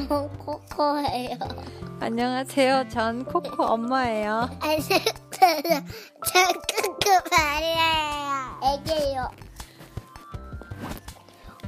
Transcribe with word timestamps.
이름은 0.00 0.38
코코예요. 0.38 1.36
안녕하세요. 2.00 2.88
전 2.88 3.22
코코 3.24 3.64
엄마예요. 3.64 4.48
안녕하세요. 4.60 5.84
저코코 6.26 7.10
말이에요. 7.30 8.60
애기예요. 8.64 9.30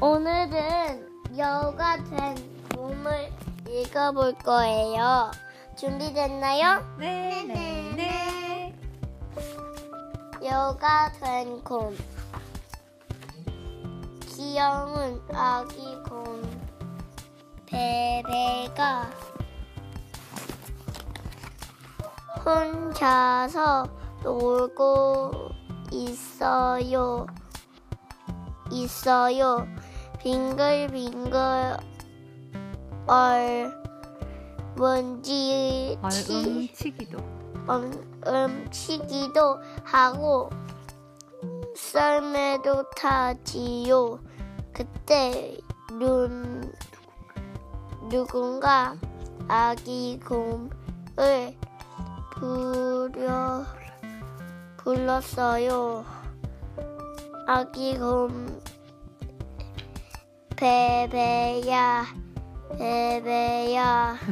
오늘은 0.01 1.37
여우가 1.37 2.05
된 2.05 2.69
몸을 2.75 3.31
읽어볼 3.69 4.35
거예요. 4.39 5.31
준비됐나요? 5.77 6.97
네, 6.99 7.45
네, 7.47 7.93
네. 7.97 8.75
여우가 10.43 11.13
된 11.21 11.63
곰. 11.63 11.97
귀여운 14.27 15.23
아기 15.35 16.03
곰. 16.09 16.62
베베가 17.73 19.11
혼자서 22.45 23.87
놀고 24.23 25.31
있어요. 25.91 27.27
있어요. 28.71 29.67
빙글빙글 30.21 31.77
얼 33.07 33.73
먼지 34.77 35.99
치 36.11 36.35
얼음치기도. 36.35 37.19
음, 37.19 38.23
음치기도 38.27 39.59
하고 39.85 40.51
썰매도 41.75 42.91
타지요. 42.91 44.21
그때 44.75 45.57
눈 45.99 46.73
누군가 48.09 48.97
아기 49.49 50.21
곰을 50.21 51.57
부려 52.33 53.65
불렀어요. 54.77 56.05
아기 57.47 57.99
곰 57.99 58.61
베베야 60.57 62.07
베베야 62.79 64.17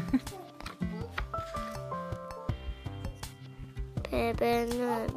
베베는 4.05 5.09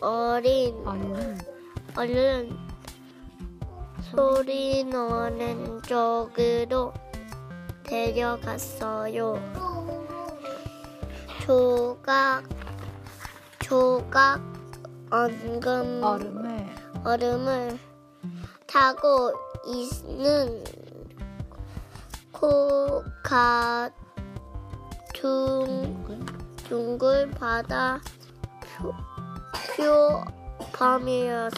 어린 0.00 0.74
얼른. 0.86 1.38
얼른 1.96 2.56
소리 4.10 4.84
나는 4.84 5.80
쪽으로 5.82 6.92
데려갔어요. 7.92 9.38
조각 11.44 12.42
조각 13.58 14.40
엉금 15.10 16.02
얼음을 16.02 16.66
얼음을 17.04 17.78
타고 18.66 19.34
있는 19.66 20.64
코가 22.32 23.90
둥 25.12 26.02
둥근. 26.06 26.26
둥글 26.56 27.30
바다 27.32 28.00
표, 28.62 28.94
표 29.76 30.24
밤이었 30.72 31.52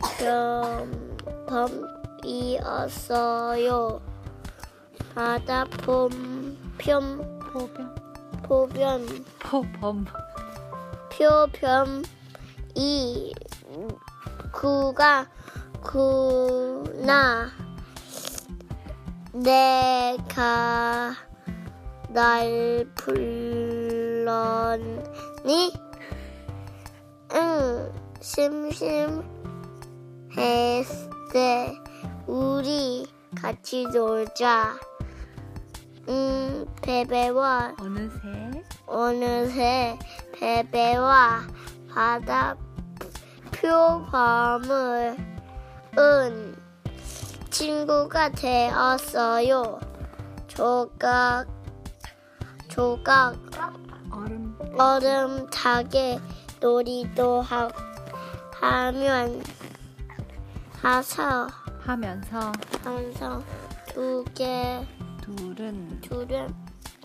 밤, 0.00 0.90
밤이었어요. 2.22 4.09
바다 5.14 5.64
봄, 5.64 6.56
편. 6.78 7.40
포변, 8.50 9.06
포범. 9.38 10.04
표변, 11.08 12.04
이, 12.74 13.32
구가, 14.52 15.28
구나, 15.80 17.48
내가 19.32 21.14
날 22.08 22.86
불렀니? 22.96 23.32
응, 27.34 27.92
심심했을 28.20 28.90
우리 32.26 33.06
같이 33.40 33.86
놀자. 33.86 34.89
응, 36.08 36.66
베베와 36.82 37.74
어느새 37.80 38.64
어느새 38.86 39.98
베베와 40.32 41.42
바다 41.92 42.56
표범을 43.52 45.16
은 45.98 46.56
친구가 47.50 48.30
되었어요. 48.30 49.80
조각 50.46 51.46
조각 52.68 53.36
얼음 54.10 54.56
얼음 54.78 55.50
타게 55.50 56.18
놀이도 56.60 57.42
하, 57.42 57.68
하면 58.60 59.42
하서 60.80 61.48
하면서 61.80 62.52
하면서 62.82 63.42
두개 63.88 64.86
둘은 65.36 66.00
둘은 66.00 66.54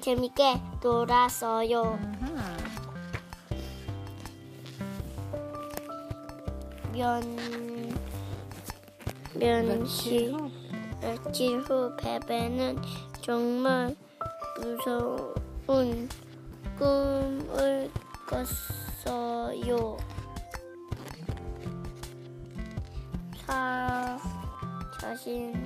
재밌게 0.02 0.62
놀았어요. 0.81 2.00
아하. 2.22 2.58
면 6.94 7.38
며칠 9.34 10.31
후 10.34 10.50
며칠 11.02 11.59
후 11.59 11.96
베베는 11.97 12.81
정말 13.22 13.96
무서운 14.62 16.07
꿈을 16.78 17.92
꿨어요. 18.28 19.97
사 23.46 24.18
자신 25.02 25.65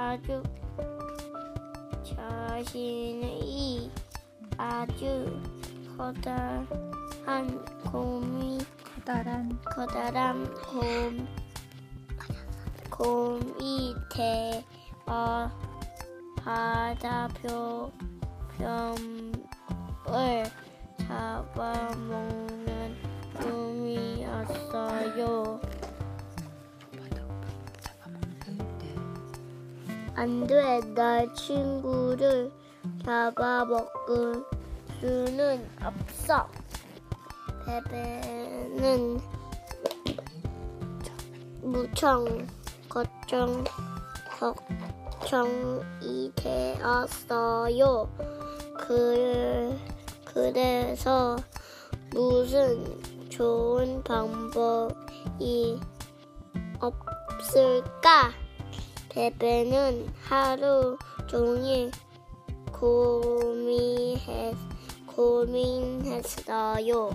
아주 0.00 0.42
자신이 2.02 3.90
아주 4.56 5.38
커다란 5.94 6.66
곰이 7.84 8.60
커다란 8.94 9.60
커다란 9.62 10.54
곰, 10.54 11.28
곰이 12.88 13.94
되어 14.10 15.50
바다표 16.42 17.92
병을 18.56 20.50
잡아먹는 21.06 22.96
꿈이었어요. 23.38 25.20
안 30.20 30.46
돼, 30.46 30.80
날 30.94 31.34
친구를 31.34 32.52
잡아먹을 33.06 34.44
수는 35.00 35.66
없어. 35.82 36.46
베베는 37.64 39.18
무청 41.62 42.46
걱정 42.90 43.64
걱정이 44.38 46.30
되었어요. 46.36 48.06
그 48.76 49.74
그래서 50.26 51.34
무슨 52.10 53.00
좋은 53.30 54.04
방법이 54.04 55.80
없을까? 56.78 58.39
베베는 59.10 60.08
하루 60.22 60.96
종일 61.26 61.90
고민했, 62.72 64.54
고민했어요. 65.06 67.10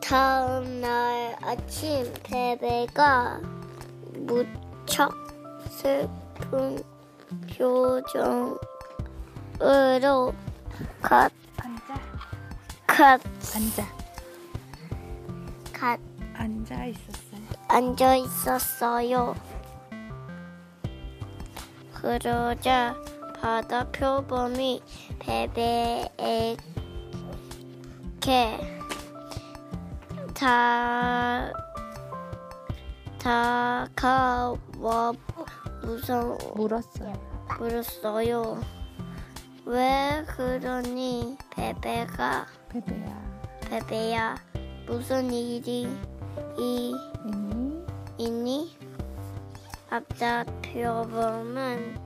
다음 0.00 0.80
날 0.80 1.36
아침 1.42 2.10
베베가 2.22 3.40
무척 4.14 5.12
슬픈 5.68 6.82
표정으로 7.50 8.56
갓, 11.02 11.30
앉아 11.58 12.00
갓, 12.86 13.20
앉아 13.54 14.05
있었어요. 16.86 17.40
앉아 17.68 18.16
있었어요. 18.16 19.34
그러자 21.94 22.96
바다 23.40 23.84
표범이 23.90 24.82
베베에게 25.18 26.56
다 30.34 31.52
다가와 33.18 35.12
무서 35.82 36.38
물었어요. 36.54 37.12
물었어요. 37.58 38.60
왜 39.64 40.24
그러니 40.28 41.36
베베가 41.50 42.46
베베야. 42.68 43.40
베베야 43.68 44.36
무슨 44.86 45.32
일이 45.32 45.88
이 46.58 46.94
있니? 47.24 47.86
있니? 48.18 48.76
앞자 49.90 50.44
표범은 50.62 51.96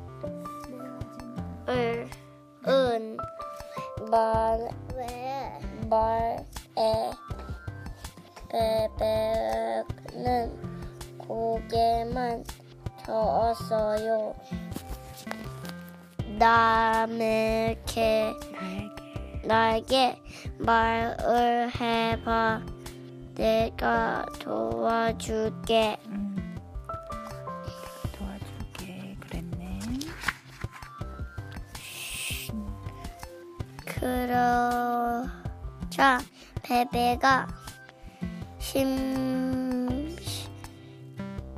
을, 1.68 2.08
은, 2.66 3.16
말, 4.10 4.68
말에, 5.88 6.44
베베는 8.50 10.26
고개만 11.18 12.44
저었어요. 13.06 14.34
남에게. 16.38 18.34
나에게 19.44 20.20
말을 20.58 21.70
해봐. 21.80 22.79
내가 23.40 24.26
도와줄게. 24.38 25.96
음. 26.08 26.58
도와줄게. 28.12 29.16
그랬네. 29.18 29.80
그러자 33.86 35.30
베베가 36.62 37.48
심, 38.58 40.14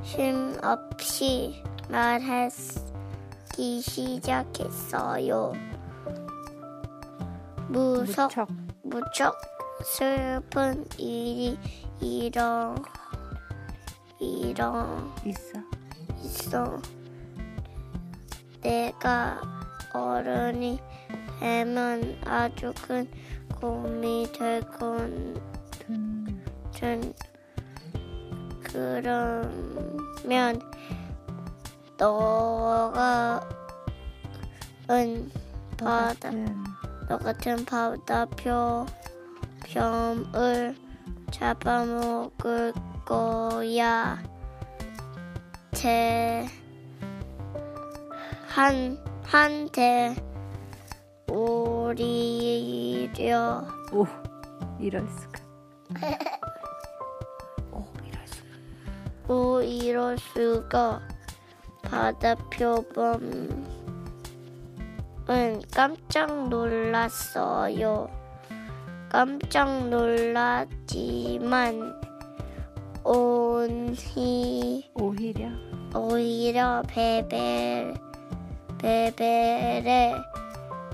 심 0.05 0.56
없이 0.62 1.64
말하기 1.88 3.81
시작했어요. 3.82 5.52
무석, 7.69 8.31
무척. 8.31 8.49
무척 8.84 9.52
슬픈 9.84 10.84
일이 10.99 11.58
일어, 12.00 12.75
일어 14.20 15.12
있어. 15.25 15.58
있어. 16.23 16.81
내가 18.61 19.40
어른이 19.93 20.81
되면 21.40 22.19
아주 22.25 22.73
큰 22.87 23.11
고민이 23.61 24.32
될 24.32 24.61
건, 24.62 25.40
든. 25.70 27.12
그러면 28.73 30.61
너가 31.96 33.40
은 34.90 35.31
바다, 35.76 36.31
너 37.08 37.19
같은 37.19 37.64
바다표 37.64 38.87
병을 39.64 40.76
잡아먹을 41.31 42.73
거야. 43.05 44.23
대, 45.73 46.47
한, 48.49 48.99
한테 49.25 50.14
오리려 51.29 52.62
오 53.93 54.06
이럴 54.79 55.09
수가. 55.09 55.41
오 57.73 57.85
이럴 58.05 58.26
수가. 58.26 58.49
오 59.32 59.61
이럴 59.62 60.19
수가 60.19 61.00
바다 61.82 62.35
표범은 62.35 63.67
깜짝 65.73 66.49
놀랐어요. 66.49 68.22
깜짝 69.12 69.91
놀랐지만 69.91 70.81
온히 73.05 74.91
오히려 74.94 75.50
오히려 75.94 76.82
베벨 76.88 77.93
베벨에 78.79 80.14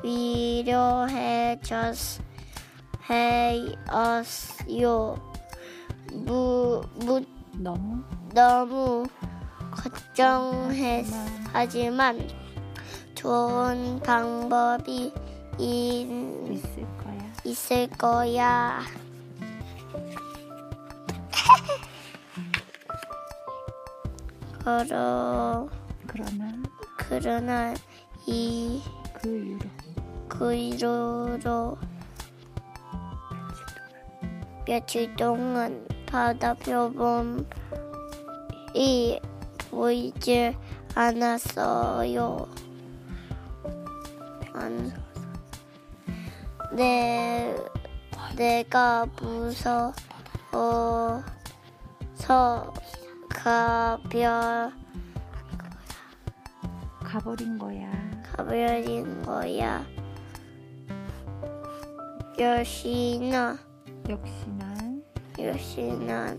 위로해줬 0.03 1.95
해였요. 3.09 3.77
무, 6.13 6.83
무 6.97 7.21
너무 7.53 8.03
너무 8.35 9.07
걱정하지만 9.71 11.09
좋은 13.15 14.01
방법이 14.01 15.13
있, 15.57 16.09
있을 16.51 16.83
거야. 16.99 17.28
있을 17.45 17.89
거야. 17.91 18.81
그러, 24.65 25.69
그러나 26.07 26.53
그러나 26.97 27.75
이 28.27 28.83
그 29.21 29.29
이후로 29.29 29.59
그 30.29 30.55
이후로 30.55 31.77
며칠 34.65 35.15
동안 35.17 35.87
바다 36.07 36.55
표범이 36.55 37.45
보이질 39.71 40.55
않았어요. 40.95 42.47
안, 44.53 44.93
내, 46.73 47.55
내가 48.37 49.07
무서워서 49.21 49.93
가벼, 53.29 54.71
가버린 57.03 57.59
거야. 57.59 57.91
가버린 58.23 59.23
거야. 59.23 59.85
역시나, 62.39 63.59
역시나 64.09 64.75
역시나 65.39 66.37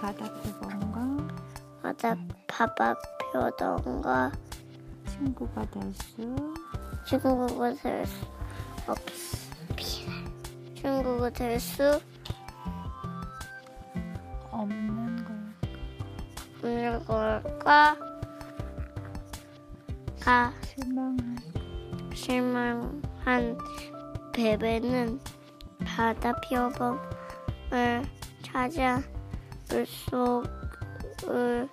바다 0.00 0.32
표범과 0.32 1.28
바다 1.82 2.16
바바 2.46 2.94
표던가 3.32 4.30
친구가 5.08 5.68
될수 5.70 6.54
친구가 7.06 7.74
될수 7.74 8.24
없, 8.26 8.39
친구가 10.74 11.30
될 11.30 11.60
수 11.60 12.00
없는 14.50 15.24
거야. 15.24 15.38
없는 16.60 17.04
걸까? 17.04 17.96
가 20.20 20.52
실망한 20.64 21.38
실망한 22.14 23.58
베베는 24.32 25.20
바다 25.84 26.32
표범을 26.42 28.02
찾아 28.42 29.02
물속을 29.70 31.68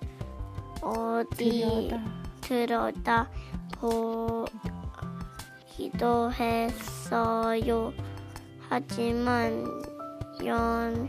어디 0.80 1.36
들여다 1.36 2.00
들여다 2.40 3.30
보 3.78 4.44
기도 5.78 6.32
했어요. 6.32 7.92
하지만 8.68 9.64
연, 10.44 11.08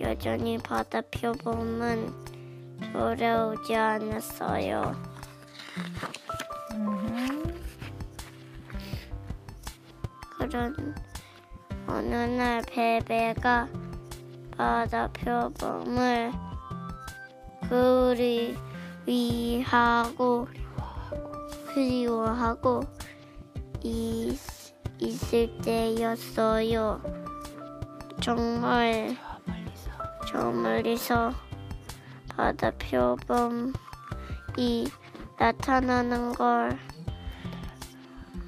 여전히 0.00 0.56
바다 0.56 1.02
표범은 1.10 2.10
돌아오지 2.90 3.76
않았어요. 3.76 4.94
음, 6.72 7.62
그런 10.38 10.94
어느 11.86 12.14
날 12.14 12.62
베베가 12.62 13.68
바다 14.56 15.06
표범을 15.08 16.32
그리 17.68 18.56
위하고 19.04 20.48
그리워하고 21.74 22.80
있, 23.86 24.38
있을 24.98 25.56
때였어요. 25.62 27.00
정말 28.20 29.16
저 30.26 30.50
멀리서 30.50 31.32
바다 32.28 32.70
표범이 32.72 33.72
나타나는 35.38 36.32
걸 36.34 36.78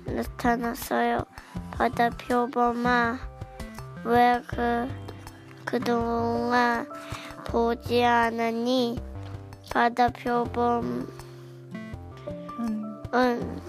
나타났어요. 0.04 1.25
바다 1.71 2.11
표범아, 2.11 3.18
왜 4.04 4.42
그, 4.49 4.88
그동안 5.64 6.88
보지 7.45 8.04
않았니? 8.04 9.00
바다 9.73 10.09
표범은 10.09 11.07
응. 13.14 13.68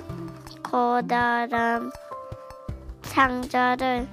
커다란 0.69 1.91
상자를 3.01 4.07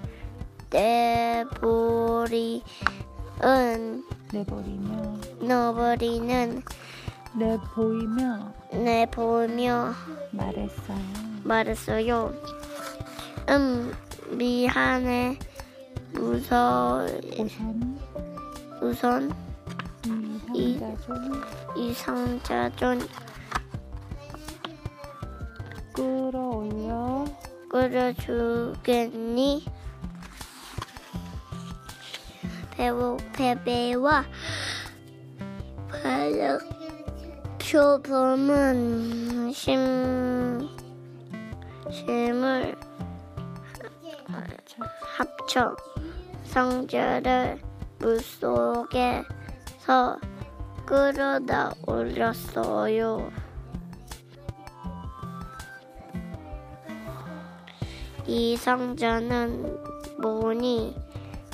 내버리은 0.71 2.63
내버리며 4.33 5.17
넣어버리는 5.41 6.63
내보이며 7.35 8.55
내보며 8.73 9.93
말했어요. 10.31 10.99
말했어요. 11.45 12.33
음, 13.51 13.93
미안해. 14.31 15.39
무서워. 16.15 17.05
우선 17.39 17.99
우선 18.81 19.31
이 20.55 20.81
이 21.77 21.93
상자 21.93 22.71
좀 22.77 22.99
끌어주겠니? 27.77 29.67
배우 32.71 33.19
베베와 33.35 34.25
바로 35.91 36.59
표범은 37.61 39.53
심 39.53 40.67
심을 41.91 42.75
합쳐 45.19 45.77
상자를 46.45 47.61
물속에서 47.99 49.27
끌어다 50.87 51.75
올렸어요. 51.87 53.46
이 58.29 58.57
상자는 58.57 59.79
뭐니? 60.21 60.97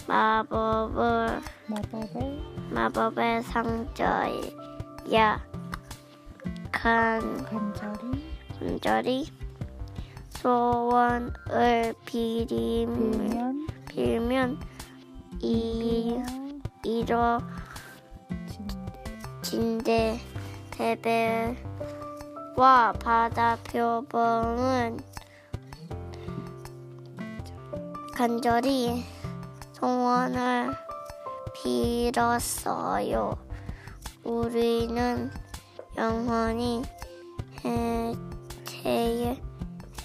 마법을 0.08 1.40
마법의 1.66 2.42
마법의 2.70 3.42
상자야. 3.42 4.40
간 6.72 7.44
간절히 7.44 8.24
간절히 8.58 9.26
소원을 10.30 11.94
빌면 12.06 13.68
빌면 13.88 14.58
이 15.40 16.18
이루어 16.84 17.38
진대 19.42 20.18
베베와 20.70 21.54
바다 22.94 23.56
표범은 23.64 25.11
간절히 28.14 29.04
소원을 29.72 30.76
빌었어요. 31.54 33.36
우리는 34.22 35.30
영원히 35.96 36.82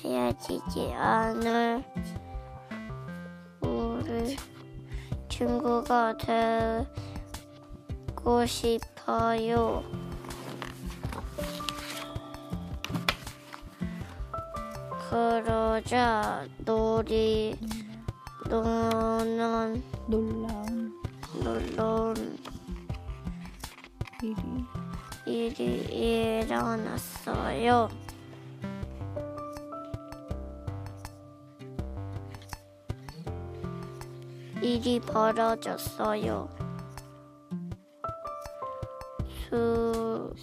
헤어지지 0.02 0.94
않을 0.96 1.84
우리 3.62 4.38
친구가 5.30 6.16
되고 6.18 6.86
싶어요. 8.46 9.84
그러자 15.10 16.46
놀이 16.60 17.58
노는 18.50 19.84
놀라운 20.08 20.94
놀라운 21.44 22.38
일이 24.24 24.66
일이 25.26 26.42
일어났어요. 26.42 27.90
일이 34.62 35.00
벌어졌어요. 35.02 36.48
수, 39.50 40.34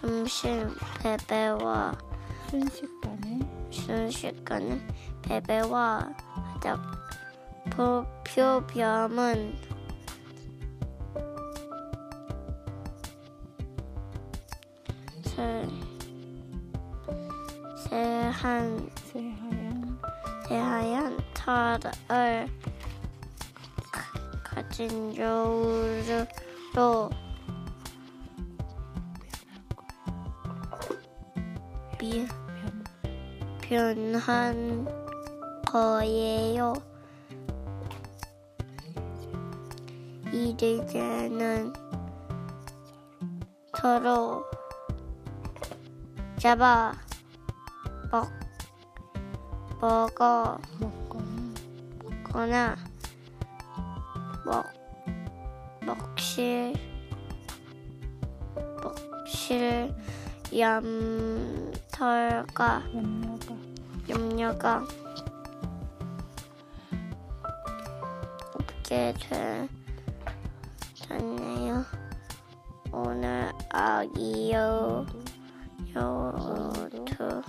숨쉴 0.00 0.70
베베와 1.02 1.96
순식간에 2.50 3.40
순식간에 3.70 4.80
베베와 5.22 6.25
표, 7.70 8.06
표범은 8.24 9.56
새, 15.24 15.66
새한 17.88 18.90
새하얀 20.48 21.18
털을 21.34 22.48
가진 24.42 25.16
여우로 25.16 26.26
변한 33.68 35.05
거예요. 35.76 36.72
이제는 40.32 41.74
서로 43.76 44.42
잡아 46.38 46.94
먹 48.10 48.26
먹어 49.78 50.56
먹거나 50.80 51.52
거나 52.24 52.76
먹 54.46 54.64
먹실 55.84 56.72
먹실 58.82 59.94
염털과 60.54 61.74
염려가 62.94 63.58
염려가 64.08 65.05
없게 68.86 69.12
되- 69.18 69.68
됐네요. 71.08 71.84
오늘 72.92 73.50
아기 73.70 74.52
여 74.52 75.04
요트. 75.92 77.42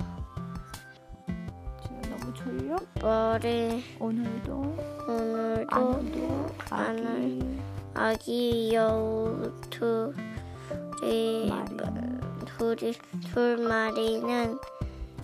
지금 1.84 2.02
너무 2.10 2.34
졸려? 2.34 2.76
머리. 3.02 3.84
오늘도? 4.00 4.54
오늘도 5.08 5.76
안도? 5.76 6.48
아기? 6.72 7.60
아기 7.94 8.74
마리는 8.74 10.16
둘이 12.46 12.94
둘 13.32 13.58
마리는 13.58 14.58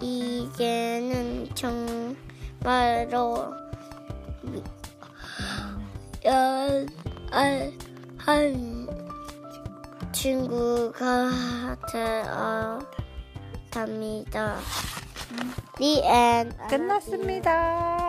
이게는 0.00 1.54
정말로 1.54 3.52
친구가 10.12 11.76
되었답니다. 13.74 14.56
The 15.76 16.00
end. 16.02 16.56
끝났습니다. 16.70 18.03